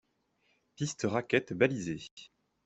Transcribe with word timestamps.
Pistes 0.77 1.05
raquettes 1.05 1.53
balisées. 1.53 2.07